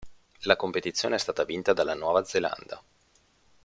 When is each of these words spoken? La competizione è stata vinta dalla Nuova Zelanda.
La 0.45 0.55
competizione 0.55 1.13
è 1.13 1.19
stata 1.19 1.43
vinta 1.43 1.73
dalla 1.73 1.93
Nuova 1.93 2.23
Zelanda. 2.23 2.83